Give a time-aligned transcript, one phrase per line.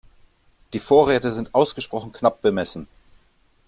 [0.73, 2.87] Die Vorräte sind ausgesprochen knapp bemessen.